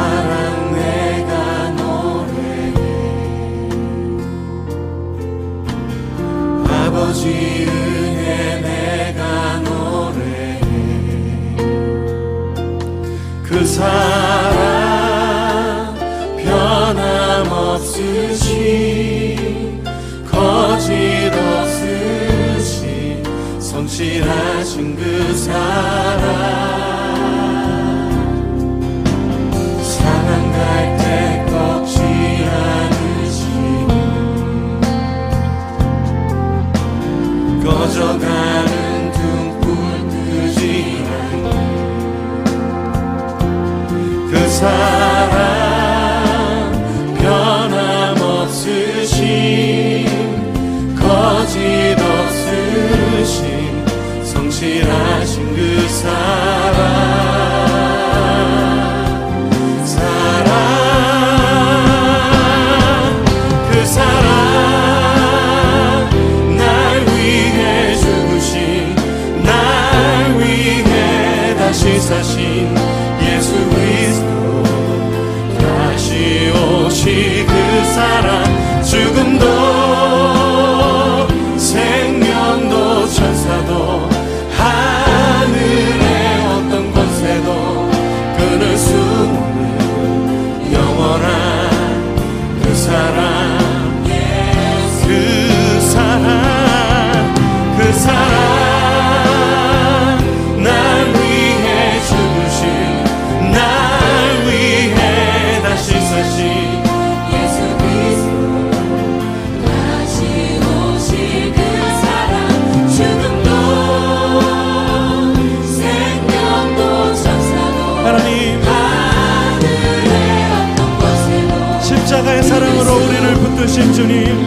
[123.99, 124.38] 주님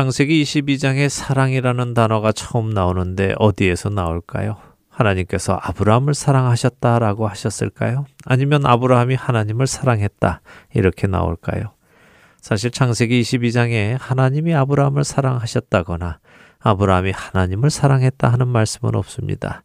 [0.00, 4.56] 창세기 22장에 사랑이라는 단어가 처음 나오는데 어디에서 나올까요?
[4.88, 8.06] 하나님께서 아브라함을 사랑하셨다라고 하셨을까요?
[8.24, 10.40] 아니면 아브라함이 하나님을 사랑했다
[10.72, 11.74] 이렇게 나올까요?
[12.40, 16.18] 사실 창세기 22장에 하나님이 아브라함을 사랑하셨다거나
[16.60, 19.64] 아브라함이 하나님을 사랑했다 하는 말씀은 없습니다.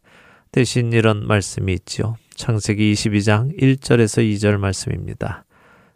[0.52, 2.16] 대신 이런 말씀이 있지요.
[2.34, 5.46] 창세기 22장 1절에서 2절 말씀입니다.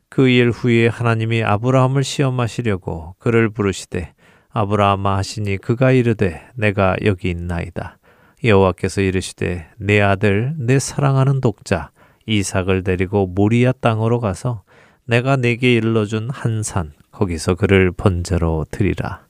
[0.09, 4.14] 그 일 후에 하나님이 아브라함을 시험하시려고 그를 부르시되
[4.53, 7.99] 아브라함아 하시니 그가 이르되 내가 여기 있나이다.
[8.43, 11.91] 여호와께서 이르시되 내 아들 내 사랑하는 독자
[12.27, 14.63] 이삭을 데리고 모리아 땅으로 가서
[15.05, 19.27] 내가 내게 일러준 한 산 거기서 그를 번제로 드리라.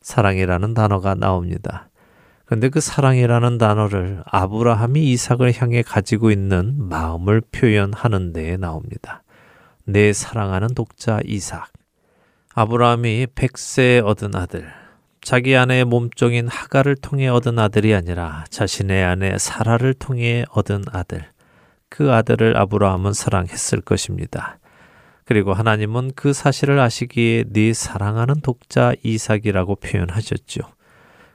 [0.00, 1.88] 사랑이라는 단어가 나옵니다.
[2.44, 9.22] 근데 그 사랑이라는 단어를 아브라함이 이삭을 향해 가지고 있는 마음을 표현하는 데에 나옵니다.
[9.84, 11.68] 내 사랑하는 독자 이삭.
[12.58, 14.72] 아브라함이 백세에 얻은 아들,
[15.20, 21.26] 자기 아내의 몸종인 하가를 통해 얻은 아들이 아니라 자신의 아내 사라를 통해 얻은 아들.
[21.90, 24.58] 그 아들을 아브라함은 사랑했을 것입니다.
[25.26, 30.62] 그리고 하나님은 그 사실을 아시기에 네 사랑하는 독자 이삭이라고 표현하셨죠.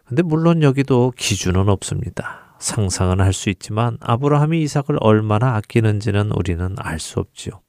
[0.05, 2.55] 근데 물론 여기도 기준은 없습니다.
[2.57, 7.61] 상상은 할 수 있지만 아브라함이 이삭을 얼마나 아끼는지는 우리는 알 수 없지요.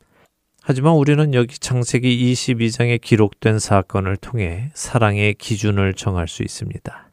[0.64, 7.10] 하지만 우리는 여기 창세기 22장에 기록된 사건을 통해 사랑의 기준을 정할 수 있습니다.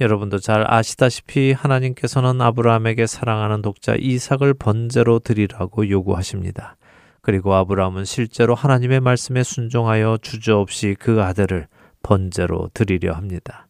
[0.00, 6.76] 여러분도 잘 아시다시피 하나님께서는 아브라함에게 사랑하는 독자 이삭을 번제로 드리라고 요구하십니다.
[7.20, 11.66] 그리고 아브라함은 실제로 하나님의 말씀에 순종하여 주저없이 그 아들을
[12.02, 13.68] 번제로 드리려 합니다.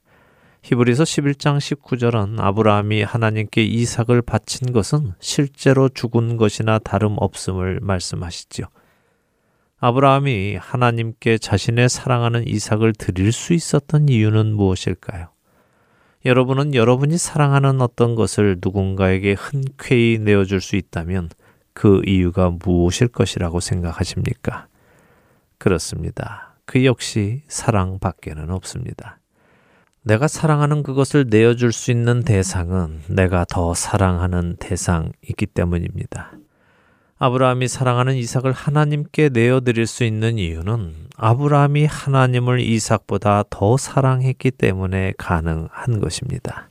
[0.63, 8.69] 히브리서 11장 19절은 아브라함이 하나님께 이삭을 바친 것은 실제로 죽은 것이나 다름없음을 말씀하시지요.
[9.85, 15.31] 아브라함이 하나님께 자신의 사랑하는 이삭을 드릴 수 있었던 이유는 무엇일까요?
[16.25, 21.31] 여러분은 여러분이 사랑하는 어떤 것을 누군가에게 흔쾌히 내어줄 수 있다면
[21.73, 24.69] 그 이유가 무엇일 것이라고 생각하십니까?
[25.59, 26.55] 그렇습니다.
[26.65, 29.19] 그 역시 사랑 밖에는 없습니다.
[30.03, 36.35] 내가 사랑하는 그것을 내어줄 수 있는 대상은 내가 더 사랑하는 대상이기 때문입니다.
[37.25, 46.01] 아브라함이 사랑하는 이삭을 하나님께 내어드릴 수 있는 이유는 아브라함이 하나님을 이삭보다 더 사랑했기 때문에 가능한
[46.01, 46.69] 것입니다.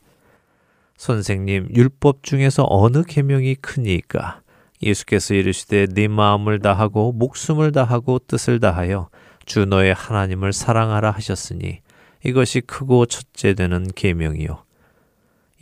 [0.98, 4.42] 선생님, 율법 중에서 어느 계명이 크니까?
[4.84, 9.08] 예수께서 이르시되 네 마음을 다하고 목숨을 다하고 뜻을 다하여
[9.46, 11.80] 주 너의 하나님을 사랑하라 하셨으니
[12.26, 14.66] 이것이 크고 첫째 되는 계명이요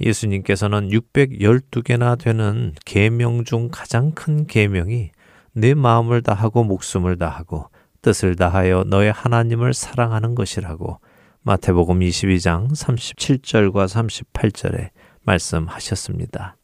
[0.02, 5.12] 예수님께서는 612개나 되는 계명 중 가장 큰 계명이
[5.54, 7.70] 내 마음을 다하고 목숨을 다하고
[8.02, 11.00] 뜻을 다하여 너의 하나님을 사랑하는 것이라고
[11.42, 14.90] 마태복음 22장 37절과 38절에
[15.24, 16.56] 말씀하셨습니다.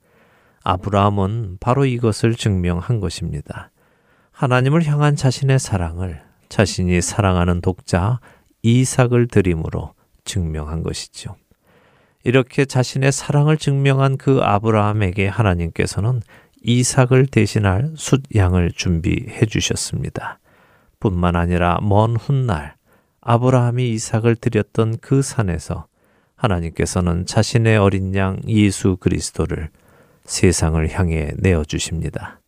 [0.63, 3.71] 아브라함은 바로 이것을 증명한 것입니다.
[4.31, 8.19] 하나님을 향한 자신의 사랑을 자신이 사랑하는 독자
[8.63, 11.35] 이삭을 드림으로 증명한 것이죠.
[12.25, 16.23] 이렇게 자신의 사랑을 증명한 그 아브라함에게 하나님께서는
[16.63, 20.39] 이삭을 대신할 숫양을 준비해 주셨습니다.
[20.99, 22.73] 뿐만 아니라 먼 훗날
[23.21, 25.85] 아브라함이 이삭을 드렸던 그 산에서
[26.35, 29.69] 하나님께서는 자신의 어린 양 예수 그리스도를
[30.23, 32.41] 세상을 향해 내어 주십니다.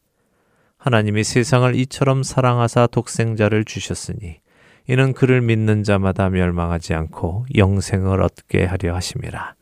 [0.80, 4.40] 하나님이 세상을 이처럼 사랑하사 독생자를 주셨으니
[4.88, 9.57] 이는 그를 믿는 자마다 멸망하지 않고 영생을 얻게 하려 하심이라.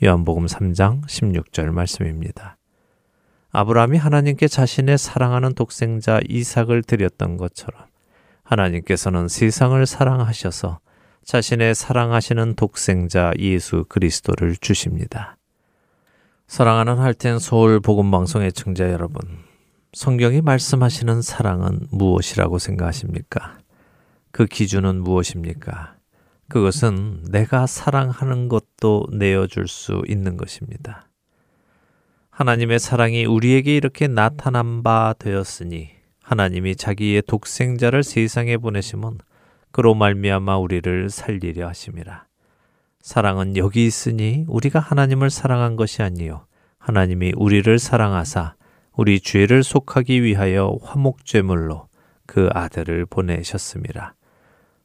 [0.00, 2.56] 요한복음 3장 16절 말씀입니다.
[3.50, 7.82] 아브라함이 하나님께 자신의 사랑하는 독생자 이삭을 드렸던 것처럼
[8.44, 10.78] 하나님께서는 세상을 사랑하셔서
[11.24, 15.36] 자신의 사랑하시는 독생자 예수 그리스도를 주십니다.
[16.46, 19.20] 사랑하는 할텐 서울 복음 방송의 청자 여러분,
[19.94, 23.58] 성경이 말씀하시는 사랑은 무엇이라고 생각하십니까?
[24.30, 25.97] 그 기준은 무엇입니까?
[26.48, 31.08] 그것은 내가 사랑하는 것도 내어줄 수 있는 것입니다.
[32.30, 35.90] 하나님의 사랑이 우리에게 이렇게 나타난 바 되었으니
[36.22, 39.18] 하나님이 자기의 독생자를 세상에 보내심은
[39.72, 42.24] 그로 말미암아 우리를 살리려 하심이라.
[43.00, 46.46] 사랑은 여기 있으니 우리가 하나님을 사랑한 것이 아니요
[46.78, 48.54] 하나님이 우리를 사랑하사
[48.92, 51.88] 우리 죄를 속하기 위하여 화목제물로
[52.26, 54.14] 그 아들을 보내셨습니다.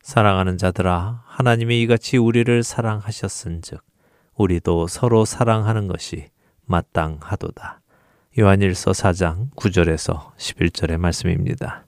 [0.04, 3.82] 사랑하는 자들아 하나님이 이같이 우리를 사랑하셨은즉
[4.36, 6.28] 우리도 서로 사랑하는 것이
[6.66, 7.80] 마땅하도다.
[8.38, 11.86] 요한일서 4장 9절에서 11절의 말씀입니다.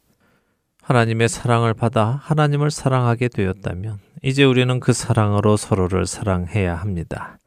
[0.81, 7.37] 하나님의 사랑을 받아 하나님을 사랑하게 되었다면 이제 우리는 그 사랑으로 서로를 사랑해야 합니다.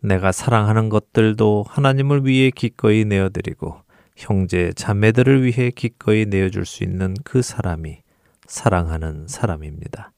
[0.00, 3.76] 내가 사랑하는 것들도 하나님을 위해 기꺼이 내어드리고
[4.16, 7.98] 형제 자매들을 위해 기꺼이 내어줄 수 있는 그 사람이
[8.46, 10.13] 사랑하는 사람입니다.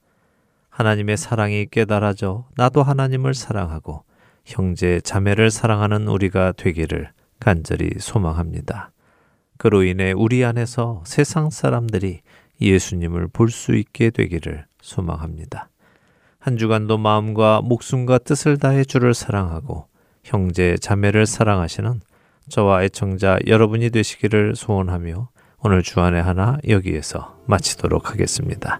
[0.77, 4.03] 하나님의 사랑이 깨달아져 나도 하나님을 사랑하고
[4.45, 7.09] 형제 자매를 사랑하는 우리가 되기를
[7.39, 8.91] 간절히 소망합니다.
[9.57, 12.21] 그로 인해 우리 안에서 세상 사람들이
[12.61, 15.69] 예수님을 볼 수 있게 되기를 소망합니다.
[16.37, 19.87] 한 주간도 마음과 목숨과 뜻을 다해 주를 사랑하고
[20.23, 22.01] 형제 자매를 사랑하시는
[22.49, 25.29] 저와 애청자 여러분이 되시기를 소원하며
[25.63, 28.79] 오늘 주안의 하나 여기에서 마치도록 하겠습니다.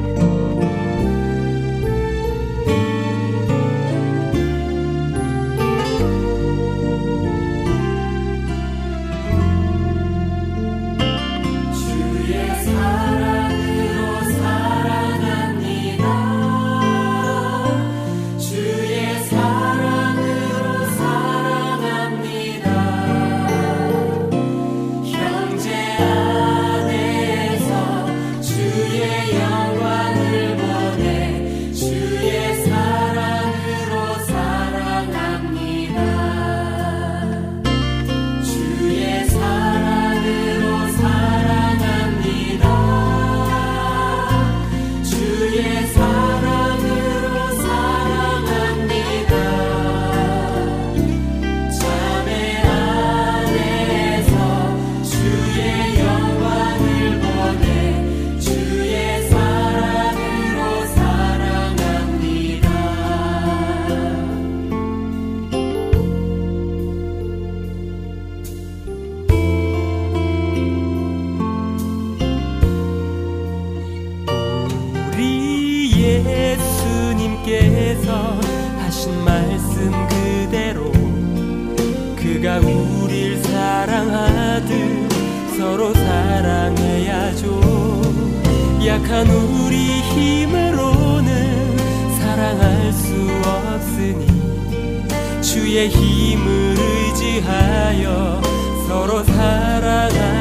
[77.41, 78.39] 예수님께서
[78.79, 80.91] 하신 말씀 그대로
[82.15, 85.11] 그가 우릴 사랑하듯
[85.57, 87.61] 서로 사랑해야죠.
[88.85, 91.77] 약한 우리 힘으로는
[92.19, 93.13] 사랑할 수
[93.45, 94.27] 없으니
[95.41, 98.41] 주의 힘을 의지하여
[98.87, 100.40] 서로 사랑